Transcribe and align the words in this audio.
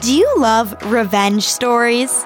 Do 0.00 0.16
you 0.16 0.34
love 0.38 0.74
revenge 0.90 1.42
stories? 1.42 2.24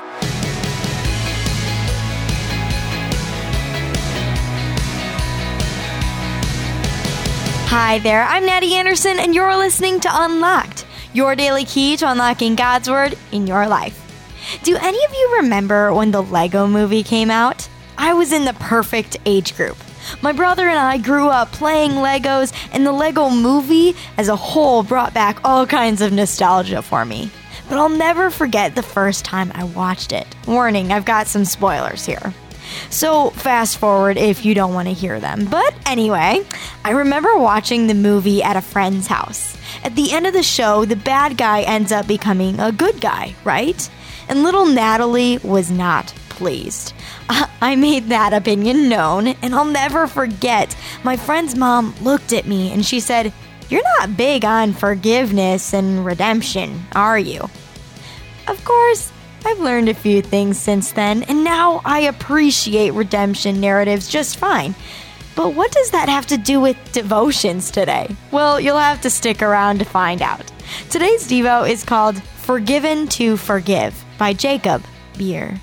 Hi 7.67 7.99
there, 7.99 8.23
I'm 8.23 8.47
Natty 8.47 8.77
Anderson, 8.77 9.19
and 9.19 9.35
you're 9.35 9.57
listening 9.57 9.99
to 9.99 10.09
Unlocked, 10.09 10.87
your 11.15 11.35
daily 11.35 11.65
key 11.65 11.97
to 11.97 12.09
unlocking 12.09 12.55
God's 12.55 12.89
Word 12.89 13.19
in 13.33 13.49
your 13.49 13.67
life. 13.67 14.01
Do 14.63 14.77
any 14.77 15.05
of 15.05 15.13
you 15.13 15.39
remember 15.39 15.93
when 15.93 16.13
the 16.13 16.23
Lego 16.23 16.69
movie 16.69 17.03
came 17.03 17.29
out? 17.29 17.69
I 17.99 18.15
was 18.15 18.33
in 18.33 18.45
the 18.45 18.55
perfect 18.55 19.17
age 19.27 19.57
group. 19.57 19.79
My 20.23 20.31
brother 20.31 20.69
and 20.69 20.79
I 20.79 20.99
grew 20.99 21.29
up 21.29 21.51
playing 21.51 21.91
Legos, 21.93 22.53
and 22.73 22.87
the 22.87 22.93
Lego 22.93 23.31
movie 23.31 23.97
as 24.17 24.29
a 24.29 24.37
whole 24.37 24.85
brought 24.85 25.13
back 25.13 25.41
all 25.43 25.67
kinds 25.67 26.01
of 26.01 26.13
nostalgia 26.13 26.81
for 26.81 27.05
me. 27.05 27.33
But 27.69 27.79
I'll 27.79 27.89
never 27.89 28.31
forget 28.31 28.75
the 28.75 28.83
first 28.83 29.25
time 29.25 29.51
I 29.55 29.65
watched 29.65 30.13
it. 30.13 30.27
Warning, 30.47 30.93
I've 30.93 31.05
got 31.05 31.27
some 31.27 31.45
spoilers 31.45 32.05
here. 32.05 32.35
So, 32.91 33.31
fast 33.31 33.79
forward 33.79 34.17
if 34.17 34.45
you 34.45 34.55
don't 34.55 34.75
want 34.75 34.89
to 34.89 34.95
hear 34.95 35.21
them. 35.21 35.47
But 35.51 35.75
anyway, 35.87 36.45
I 36.85 36.91
remember 36.91 37.37
watching 37.37 37.87
the 37.87 37.95
movie 37.95 38.43
at 38.43 38.57
a 38.57 38.63
friend's 38.63 39.07
house. 39.07 39.57
At 39.83 39.95
the 39.97 40.13
end 40.13 40.27
of 40.27 40.33
the 40.33 40.43
show, 40.43 40.85
the 40.85 40.97
bad 40.97 41.37
guy 41.37 41.63
ends 41.63 41.93
up 41.93 42.07
becoming 42.07 42.59
a 42.61 42.73
good 42.73 43.01
guy, 43.01 43.35
right? 43.45 43.89
And 44.29 44.43
little 44.43 44.67
Natalie 44.67 45.39
was 45.39 45.71
not 45.71 46.07
pleased. 46.31 46.95
I 47.61 47.77
made 47.77 48.09
that 48.09 48.33
opinion 48.33 48.89
known, 48.89 49.29
and 49.29 49.55
I'll 49.55 49.65
never 49.65 50.07
forget. 50.07 50.77
My 51.03 51.17
friend's 51.17 51.57
mom 51.57 51.95
looked 52.01 52.33
at 52.33 52.47
me 52.47 52.73
and 52.73 52.85
she 52.85 53.01
said, 53.01 53.33
You're 53.75 53.83
not 53.99 54.17
big 54.17 54.45
on 54.45 54.73
forgiveness 54.73 55.75
and 55.75 56.07
redemption, 56.07 56.81
are 56.93 57.19
you? 57.19 57.41
Of 58.47 58.65
course, 58.65 59.11
I've 59.45 59.59
learned 59.59 59.89
a 59.89 59.95
few 59.95 60.23
things 60.23 60.61
since 60.61 60.93
then, 60.93 61.25
and 61.25 61.43
now 61.43 61.83
I 61.85 62.03
appreciate 62.03 62.93
redemption 62.93 63.61
narratives 63.61 64.07
just 64.07 64.37
fine. 64.37 64.77
But 65.35 65.57
what 65.57 65.73
does 65.73 65.91
that 65.91 66.09
have 66.09 66.25
to 66.29 66.37
do 66.37 66.61
with 66.61 66.77
devotions 66.93 67.73
today? 67.73 68.15
Well, 68.31 68.61
you'll 68.61 68.79
have 68.79 69.01
to 69.01 69.11
stick 69.11 69.43
around 69.43 69.81
to 69.81 69.85
find 69.85 70.23
out. 70.23 70.53
Today's 70.89 71.27
Devo 71.27 71.69
is 71.69 71.83
called 71.83 72.23
Forgiven 72.23 73.09
to 73.09 73.37
Forgive 73.37 74.05
by 74.19 74.35
Jacob 74.35 74.85
Beer. 75.19 75.59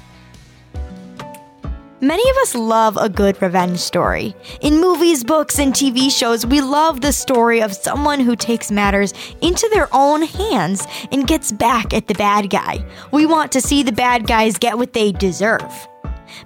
Many 2.03 2.27
of 2.31 2.38
us 2.38 2.55
love 2.55 2.97
a 2.97 3.09
good 3.09 3.39
revenge 3.44 3.77
story. 3.77 4.35
In 4.61 4.81
movies, 4.81 5.23
books, 5.23 5.59
and 5.59 5.71
TV 5.71 6.11
shows, 6.11 6.47
we 6.47 6.59
love 6.59 7.02
the 7.02 7.13
story 7.13 7.61
of 7.61 7.75
someone 7.75 8.19
who 8.19 8.35
takes 8.35 8.71
matters 8.71 9.13
into 9.41 9.69
their 9.71 9.88
own 9.91 10.23
hands 10.23 10.88
and 11.11 11.27
gets 11.27 11.52
back 11.52 11.93
at 11.93 12.08
the 12.08 12.16
bad 12.16 12.49
guy. 12.49 12.83
We 13.11 13.27
want 13.27 13.52
to 13.52 13.61
see 13.61 13.83
the 13.83 13.91
bad 13.91 14.25
guys 14.25 14.58
get 14.58 14.80
what 14.80 14.93
they 14.93 15.11
deserve. 15.11 15.88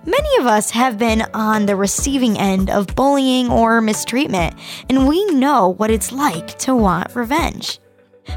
Many 0.05 0.37
of 0.41 0.45
us 0.45 0.71
have 0.71 0.97
been 0.97 1.21
on 1.33 1.67
the 1.67 1.77
receiving 1.77 2.37
end 2.37 2.69
of 2.69 2.87
bullying 2.87 3.49
or 3.49 3.79
mistreatment, 3.79 4.55
and 4.89 5.07
we 5.07 5.23
know 5.27 5.69
what 5.69 5.89
it's 5.89 6.11
like 6.11 6.59
to 6.59 6.75
want 6.75 7.15
revenge. 7.15 7.79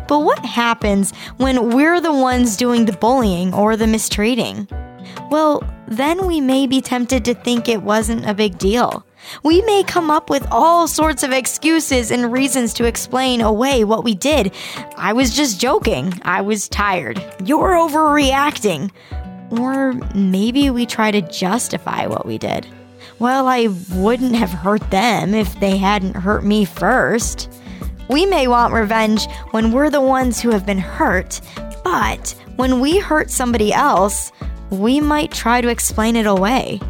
But 0.06 0.20
what 0.20 0.46
happens 0.46 1.12
when 1.38 1.70
we're 1.70 2.00
the 2.00 2.12
ones 2.12 2.56
doing 2.56 2.84
the 2.84 2.92
bullying 2.92 3.52
or 3.52 3.76
the 3.76 3.88
mistreating? 3.88 4.68
well, 5.30 5.62
then 5.88 6.26
we 6.26 6.40
may 6.40 6.66
be 6.66 6.80
tempted 6.80 7.24
to 7.24 7.34
think 7.34 7.68
it 7.68 7.82
wasn't 7.82 8.28
a 8.28 8.34
big 8.34 8.58
deal. 8.58 9.04
We 9.42 9.62
may 9.62 9.82
come 9.82 10.10
up 10.10 10.30
with 10.30 10.46
all 10.50 10.86
sorts 10.86 11.22
of 11.22 11.32
excuses 11.32 12.10
and 12.10 12.32
reasons 12.32 12.72
to 12.74 12.84
explain 12.84 13.40
away 13.40 13.84
what 13.84 14.04
we 14.04 14.14
did. 14.14 14.54
I 14.96 15.12
was 15.12 15.34
just 15.34 15.60
joking. 15.60 16.12
I 16.22 16.40
was 16.40 16.68
tired. 16.68 17.22
You're 17.44 17.74
overreacting. 17.74 18.90
Or 19.50 19.94
maybe 20.14 20.70
we 20.70 20.86
try 20.86 21.10
to 21.10 21.22
justify 21.22 22.06
what 22.06 22.26
we 22.26 22.38
did. 22.38 22.66
Well, 23.18 23.48
I 23.48 23.68
wouldn't 23.94 24.36
have 24.36 24.50
hurt 24.50 24.88
them 24.90 25.34
if 25.34 25.58
they 25.58 25.76
hadn't 25.76 26.14
hurt 26.14 26.44
me 26.44 26.64
first. 26.64 27.50
We 28.08 28.26
may 28.26 28.46
want 28.46 28.72
revenge 28.72 29.26
when 29.50 29.72
we're 29.72 29.90
the 29.90 30.00
ones 30.00 30.40
who 30.40 30.50
have 30.50 30.64
been 30.64 30.78
hurt, 30.78 31.40
but 31.82 32.34
when 32.56 32.80
we 32.80 32.98
hurt 32.98 33.30
somebody 33.30 33.72
else, 33.72 34.32
we 34.70 35.00
might 35.00 35.30
try 35.30 35.60
to 35.60 35.68
explain 35.68 36.16
it 36.16 36.26
away. 36.26 36.80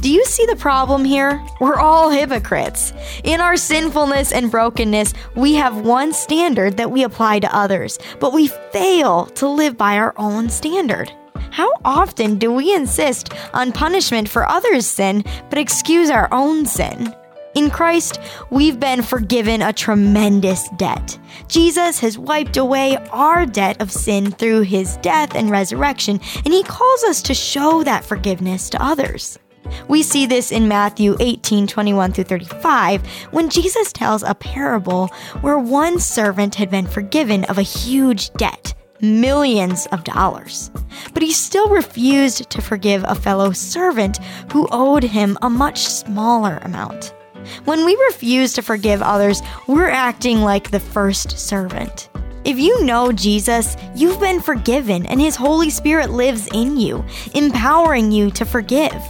Do 0.00 0.10
you 0.10 0.24
see 0.24 0.46
the 0.46 0.56
problem 0.56 1.04
here? 1.04 1.44
We're 1.60 1.78
all 1.78 2.10
hypocrites. 2.10 2.92
In 3.24 3.40
our 3.40 3.56
sinfulness 3.56 4.32
and 4.32 4.50
brokenness, 4.50 5.12
we 5.34 5.54
have 5.54 5.84
one 5.84 6.12
standard 6.12 6.76
that 6.76 6.90
we 6.90 7.02
apply 7.02 7.40
to 7.40 7.56
others, 7.56 7.98
but 8.20 8.32
we 8.32 8.46
fail 8.72 9.26
to 9.26 9.48
live 9.48 9.76
by 9.76 9.96
our 9.98 10.14
own 10.16 10.48
standard. 10.48 11.12
How 11.50 11.70
often 11.84 12.38
do 12.38 12.52
we 12.52 12.74
insist 12.74 13.34
on 13.52 13.72
punishment 13.72 14.28
for 14.28 14.48
others' 14.48 14.86
sin, 14.86 15.24
but 15.50 15.58
excuse 15.58 16.10
our 16.10 16.28
own 16.32 16.64
sin? 16.64 17.14
In 17.54 17.68
Christ, 17.68 18.18
we've 18.48 18.80
been 18.80 19.02
forgiven 19.02 19.60
a 19.60 19.74
tremendous 19.74 20.70
debt. 20.76 21.18
Jesus 21.48 21.98
has 21.98 22.16
wiped 22.16 22.56
away 22.56 22.96
our 23.10 23.44
debt 23.44 23.78
of 23.82 23.92
sin 23.92 24.30
through 24.30 24.62
his 24.62 24.96
death 24.98 25.34
and 25.34 25.50
resurrection, 25.50 26.18
and 26.46 26.54
he 26.54 26.62
calls 26.62 27.04
us 27.04 27.20
to 27.22 27.34
show 27.34 27.82
that 27.82 28.06
forgiveness 28.06 28.70
to 28.70 28.82
others. 28.82 29.38
We 29.86 30.02
see 30.02 30.24
this 30.24 30.50
in 30.50 30.66
Matthew 30.66 31.14
18 31.20 31.66
21 31.66 32.12
through 32.12 32.24
35 32.24 33.06
when 33.32 33.50
Jesus 33.50 33.92
tells 33.92 34.22
a 34.22 34.34
parable 34.34 35.08
where 35.42 35.58
one 35.58 35.98
servant 35.98 36.54
had 36.54 36.70
been 36.70 36.86
forgiven 36.86 37.44
of 37.44 37.58
a 37.58 37.62
huge 37.62 38.32
debt, 38.32 38.72
millions 39.02 39.86
of 39.92 40.04
dollars. 40.04 40.70
But 41.12 41.22
he 41.22 41.32
still 41.32 41.68
refused 41.68 42.48
to 42.48 42.62
forgive 42.62 43.04
a 43.06 43.14
fellow 43.14 43.52
servant 43.52 44.18
who 44.52 44.68
owed 44.72 45.02
him 45.02 45.36
a 45.42 45.50
much 45.50 45.84
smaller 45.84 46.58
amount. 46.62 47.12
When 47.64 47.84
we 47.84 47.96
refuse 47.96 48.52
to 48.54 48.62
forgive 48.62 49.02
others, 49.02 49.42
we're 49.66 49.90
acting 49.90 50.42
like 50.42 50.70
the 50.70 50.80
first 50.80 51.38
servant. 51.38 52.08
If 52.44 52.58
you 52.58 52.84
know 52.84 53.12
Jesus, 53.12 53.76
you've 53.94 54.20
been 54.20 54.40
forgiven 54.40 55.06
and 55.06 55.20
His 55.20 55.36
Holy 55.36 55.70
Spirit 55.70 56.10
lives 56.10 56.48
in 56.52 56.76
you, 56.76 57.04
empowering 57.34 58.10
you 58.10 58.30
to 58.32 58.44
forgive. 58.44 59.00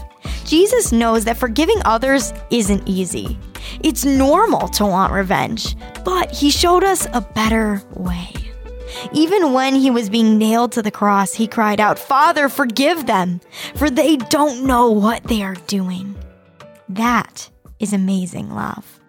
Jesus 0.44 0.92
knows 0.92 1.24
that 1.24 1.38
forgiving 1.38 1.80
others 1.84 2.34
isn't 2.50 2.86
easy. 2.86 3.38
It's 3.80 4.04
normal 4.04 4.68
to 4.68 4.84
want 4.84 5.12
revenge, 5.12 5.76
but 6.04 6.30
He 6.30 6.50
showed 6.50 6.84
us 6.84 7.06
a 7.12 7.20
better 7.20 7.82
way. 7.94 8.32
Even 9.12 9.52
when 9.52 9.74
he 9.74 9.90
was 9.90 10.10
being 10.10 10.38
nailed 10.38 10.72
to 10.72 10.82
the 10.82 10.90
cross, 10.90 11.34
he 11.34 11.46
cried 11.46 11.80
out, 11.80 11.98
Father, 11.98 12.48
forgive 12.48 13.06
them, 13.06 13.40
for 13.74 13.90
they 13.90 14.16
don't 14.16 14.64
know 14.66 14.90
what 14.90 15.24
they 15.24 15.42
are 15.42 15.56
doing. 15.66 16.14
That 16.88 17.48
is 17.82 17.92
amazing 17.92 18.48
love. 18.48 19.00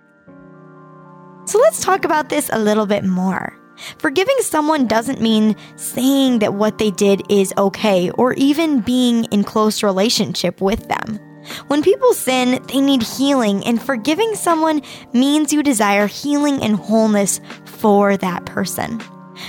So 1.45 1.59
let's 1.59 1.81
talk 1.81 2.03
about 2.03 2.29
this 2.29 2.49
a 2.51 2.59
little 2.59 2.85
bit 2.85 3.05
more. 3.05 3.57
Forgiving 3.97 4.35
someone 4.41 4.87
doesn't 4.87 5.21
mean 5.21 5.55
saying 5.75 6.39
that 6.39 6.53
what 6.53 6.77
they 6.77 6.91
did 6.91 7.21
is 7.29 7.53
okay 7.57 8.09
or 8.11 8.33
even 8.33 8.81
being 8.81 9.25
in 9.25 9.43
close 9.43 9.83
relationship 9.83 10.61
with 10.61 10.87
them. 10.87 11.19
When 11.67 11.83
people 11.83 12.13
sin, 12.13 12.63
they 12.67 12.79
need 12.79 13.03
healing, 13.03 13.65
and 13.65 13.81
forgiving 13.81 14.33
someone 14.35 14.81
means 15.11 15.51
you 15.51 15.61
desire 15.61 16.07
healing 16.07 16.63
and 16.63 16.75
wholeness 16.75 17.41
for 17.65 18.15
that 18.17 18.45
person. 18.45 19.01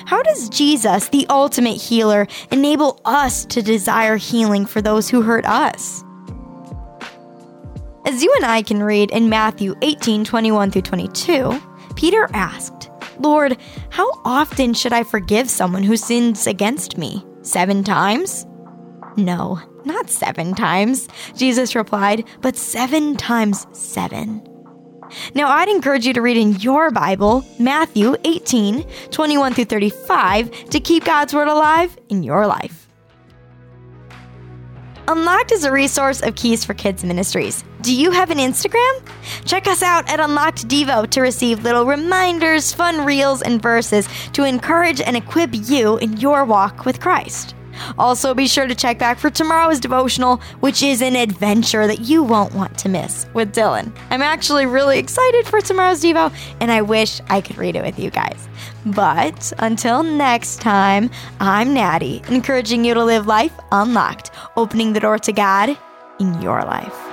How 0.06 0.22
does 0.22 0.48
Jesus, 0.48 1.08
the 1.08 1.26
ultimate 1.30 1.80
healer, 1.80 2.26
enable 2.50 3.00
us 3.04 3.44
to 3.46 3.62
desire 3.62 4.16
healing 4.16 4.66
for 4.66 4.82
those 4.82 5.08
who 5.08 5.22
hurt 5.22 5.44
us? 5.44 6.03
As 8.06 8.22
you 8.22 8.30
and 8.36 8.44
I 8.44 8.60
can 8.60 8.82
read 8.82 9.10
in 9.12 9.30
Matthew 9.30 9.74
18 9.80 10.24
21 10.24 10.70
through 10.70 10.82
22, 10.82 11.58
Peter 11.96 12.28
asked, 12.34 12.90
Lord, 13.18 13.56
how 13.88 14.10
often 14.26 14.74
should 14.74 14.92
I 14.92 15.04
forgive 15.04 15.48
someone 15.48 15.82
who 15.82 15.96
sins 15.96 16.46
against 16.46 16.98
me? 16.98 17.24
Seven 17.40 17.82
times? 17.82 18.46
No, 19.16 19.58
not 19.86 20.10
seven 20.10 20.54
times, 20.54 21.08
Jesus 21.34 21.74
replied, 21.74 22.24
but 22.42 22.56
seven 22.56 23.16
times 23.16 23.66
seven. 23.72 24.46
Now, 25.34 25.48
I'd 25.48 25.68
encourage 25.68 26.06
you 26.06 26.12
to 26.12 26.20
read 26.20 26.36
in 26.36 26.56
your 26.56 26.90
Bible 26.90 27.42
Matthew 27.58 28.16
18 28.24 28.84
21 29.12 29.54
through 29.54 29.64
35 29.64 30.68
to 30.70 30.80
keep 30.80 31.04
God's 31.04 31.32
Word 31.32 31.48
alive 31.48 31.96
in 32.10 32.22
your 32.22 32.46
life. 32.46 32.83
Unlocked 35.06 35.52
is 35.52 35.64
a 35.64 35.70
resource 35.70 36.22
of 36.22 36.34
Keys 36.34 36.64
for 36.64 36.72
Kids 36.72 37.04
Ministries. 37.04 37.62
Do 37.82 37.94
you 37.94 38.10
have 38.10 38.30
an 38.30 38.38
Instagram? 38.38 39.02
Check 39.44 39.66
us 39.66 39.82
out 39.82 40.08
at 40.08 40.18
Unlocked 40.18 40.66
Devo 40.66 41.08
to 41.10 41.20
receive 41.20 41.62
little 41.62 41.84
reminders, 41.84 42.72
fun 42.72 43.04
reels, 43.04 43.42
and 43.42 43.60
verses 43.60 44.08
to 44.32 44.44
encourage 44.44 45.02
and 45.02 45.14
equip 45.14 45.50
you 45.52 45.98
in 45.98 46.16
your 46.16 46.46
walk 46.46 46.86
with 46.86 47.00
Christ. 47.00 47.54
Also, 47.98 48.34
be 48.34 48.46
sure 48.46 48.66
to 48.66 48.74
check 48.74 48.98
back 48.98 49.18
for 49.18 49.30
tomorrow's 49.30 49.80
devotional, 49.80 50.36
which 50.60 50.82
is 50.82 51.02
an 51.02 51.16
adventure 51.16 51.86
that 51.86 52.00
you 52.00 52.22
won't 52.22 52.54
want 52.54 52.76
to 52.78 52.88
miss 52.88 53.26
with 53.34 53.54
Dylan. 53.54 53.94
I'm 54.10 54.22
actually 54.22 54.66
really 54.66 54.98
excited 54.98 55.46
for 55.46 55.60
tomorrow's 55.60 56.02
Devo, 56.02 56.32
and 56.60 56.70
I 56.70 56.82
wish 56.82 57.20
I 57.28 57.40
could 57.40 57.58
read 57.58 57.76
it 57.76 57.82
with 57.82 57.98
you 57.98 58.10
guys. 58.10 58.48
But 58.86 59.52
until 59.58 60.02
next 60.02 60.60
time, 60.60 61.10
I'm 61.40 61.74
Natty, 61.74 62.22
encouraging 62.28 62.84
you 62.84 62.94
to 62.94 63.04
live 63.04 63.26
life 63.26 63.52
unlocked, 63.72 64.30
opening 64.56 64.92
the 64.92 65.00
door 65.00 65.18
to 65.18 65.32
God 65.32 65.76
in 66.20 66.40
your 66.40 66.62
life. 66.62 67.03